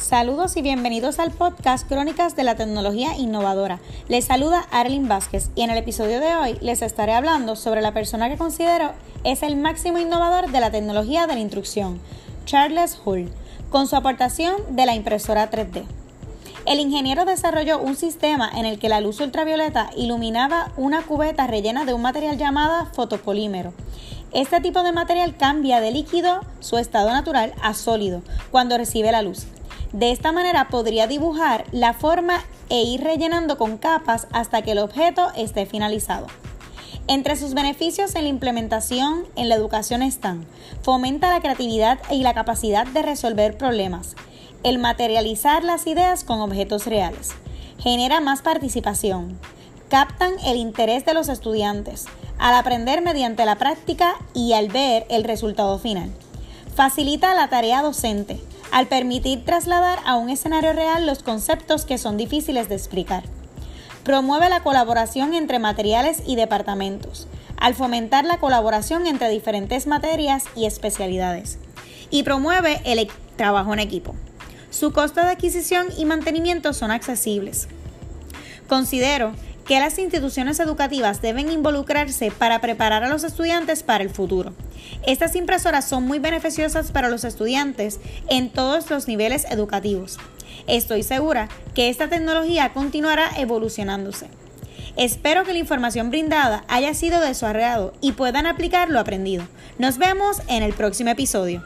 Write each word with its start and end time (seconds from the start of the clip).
Saludos 0.00 0.56
y 0.56 0.62
bienvenidos 0.62 1.18
al 1.18 1.30
podcast 1.30 1.86
Crónicas 1.86 2.34
de 2.34 2.42
la 2.42 2.54
Tecnología 2.56 3.16
Innovadora. 3.18 3.80
Les 4.08 4.24
saluda 4.24 4.66
Arlene 4.72 5.06
Vázquez 5.06 5.50
y 5.54 5.60
en 5.60 5.70
el 5.70 5.76
episodio 5.76 6.20
de 6.20 6.34
hoy 6.34 6.58
les 6.62 6.80
estaré 6.80 7.12
hablando 7.12 7.54
sobre 7.54 7.82
la 7.82 7.92
persona 7.92 8.30
que 8.30 8.38
considero 8.38 8.92
es 9.24 9.42
el 9.42 9.56
máximo 9.56 9.98
innovador 9.98 10.50
de 10.50 10.58
la 10.58 10.70
tecnología 10.70 11.26
de 11.26 11.34
la 11.34 11.40
instrucción, 11.40 12.00
Charles 12.46 12.98
Hull, 13.04 13.30
con 13.68 13.86
su 13.86 13.94
aportación 13.94 14.54
de 14.70 14.86
la 14.86 14.94
impresora 14.94 15.50
3D. 15.50 15.84
El 16.66 16.80
ingeniero 16.80 17.26
desarrolló 17.26 17.78
un 17.78 17.94
sistema 17.94 18.50
en 18.54 18.64
el 18.64 18.78
que 18.78 18.88
la 18.88 19.00
luz 19.00 19.20
ultravioleta 19.20 19.90
iluminaba 19.96 20.72
una 20.76 21.02
cubeta 21.02 21.46
rellena 21.46 21.84
de 21.84 21.92
un 21.92 22.02
material 22.02 22.38
llamado 22.38 22.86
fotopolímero. 22.94 23.74
Este 24.32 24.60
tipo 24.60 24.84
de 24.84 24.92
material 24.92 25.36
cambia 25.36 25.80
de 25.80 25.90
líquido 25.90 26.40
su 26.60 26.78
estado 26.78 27.10
natural 27.10 27.52
a 27.62 27.74
sólido 27.74 28.22
cuando 28.52 28.78
recibe 28.78 29.10
la 29.10 29.22
luz. 29.22 29.46
De 29.92 30.12
esta 30.12 30.30
manera 30.30 30.68
podría 30.68 31.08
dibujar 31.08 31.64
la 31.72 31.94
forma 31.94 32.44
e 32.68 32.82
ir 32.82 33.02
rellenando 33.02 33.58
con 33.58 33.76
capas 33.76 34.28
hasta 34.32 34.62
que 34.62 34.72
el 34.72 34.78
objeto 34.78 35.32
esté 35.34 35.66
finalizado. 35.66 36.28
Entre 37.08 37.34
sus 37.34 37.54
beneficios 37.54 38.14
en 38.14 38.22
la 38.22 38.28
implementación 38.28 39.24
en 39.34 39.48
la 39.48 39.56
educación 39.56 40.00
están 40.00 40.46
fomenta 40.82 41.32
la 41.32 41.40
creatividad 41.40 41.98
y 42.08 42.22
la 42.22 42.32
capacidad 42.32 42.86
de 42.86 43.02
resolver 43.02 43.58
problemas, 43.58 44.14
el 44.62 44.78
materializar 44.78 45.64
las 45.64 45.88
ideas 45.88 46.22
con 46.22 46.40
objetos 46.40 46.86
reales, 46.86 47.30
genera 47.78 48.20
más 48.20 48.42
participación, 48.42 49.40
captan 49.88 50.34
el 50.46 50.56
interés 50.56 51.04
de 51.04 51.14
los 51.14 51.28
estudiantes 51.28 52.06
al 52.40 52.54
aprender 52.54 53.02
mediante 53.02 53.44
la 53.44 53.56
práctica 53.56 54.14
y 54.32 54.54
al 54.54 54.68
ver 54.68 55.06
el 55.10 55.24
resultado 55.24 55.78
final, 55.78 56.10
facilita 56.74 57.34
la 57.34 57.48
tarea 57.48 57.82
docente, 57.82 58.40
al 58.72 58.86
permitir 58.86 59.44
trasladar 59.44 59.98
a 60.06 60.16
un 60.16 60.30
escenario 60.30 60.72
real 60.72 61.06
los 61.06 61.22
conceptos 61.22 61.84
que 61.84 61.98
son 61.98 62.16
difíciles 62.16 62.70
de 62.70 62.76
explicar. 62.76 63.24
Promueve 64.04 64.48
la 64.48 64.62
colaboración 64.62 65.34
entre 65.34 65.58
materiales 65.58 66.22
y 66.26 66.36
departamentos, 66.36 67.28
al 67.58 67.74
fomentar 67.74 68.24
la 68.24 68.38
colaboración 68.38 69.06
entre 69.06 69.28
diferentes 69.28 69.86
materias 69.86 70.44
y 70.56 70.64
especialidades. 70.64 71.58
Y 72.10 72.22
promueve 72.22 72.80
el 72.86 73.00
e-, 73.00 73.08
trabajo 73.36 73.74
en 73.74 73.80
equipo. 73.80 74.14
Su 74.70 74.92
costo 74.92 75.20
de 75.20 75.28
adquisición 75.28 75.88
y 75.98 76.06
mantenimiento 76.06 76.72
son 76.72 76.90
accesibles. 76.90 77.68
Considero 78.66 79.32
que 79.70 79.78
las 79.78 80.00
instituciones 80.00 80.58
educativas 80.58 81.22
deben 81.22 81.48
involucrarse 81.48 82.32
para 82.32 82.60
preparar 82.60 83.04
a 83.04 83.08
los 83.08 83.22
estudiantes 83.22 83.84
para 83.84 84.02
el 84.02 84.10
futuro. 84.10 84.52
Estas 85.06 85.36
impresoras 85.36 85.84
son 85.84 86.02
muy 86.08 86.18
beneficiosas 86.18 86.90
para 86.90 87.08
los 87.08 87.22
estudiantes 87.22 88.00
en 88.28 88.50
todos 88.50 88.90
los 88.90 89.06
niveles 89.06 89.46
educativos. 89.48 90.18
Estoy 90.66 91.04
segura 91.04 91.48
que 91.72 91.88
esta 91.88 92.08
tecnología 92.08 92.72
continuará 92.72 93.30
evolucionándose. 93.36 94.26
Espero 94.96 95.44
que 95.44 95.52
la 95.52 95.60
información 95.60 96.10
brindada 96.10 96.64
haya 96.66 96.92
sido 96.92 97.20
de 97.20 97.32
su 97.34 97.46
agrado 97.46 97.92
y 98.00 98.10
puedan 98.10 98.46
aplicar 98.46 98.90
lo 98.90 98.98
aprendido. 98.98 99.46
Nos 99.78 99.98
vemos 99.98 100.42
en 100.48 100.64
el 100.64 100.72
próximo 100.72 101.10
episodio. 101.10 101.62